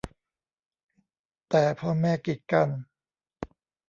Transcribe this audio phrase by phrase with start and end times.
[1.49, 2.69] แต่พ่อแม่กีดกัน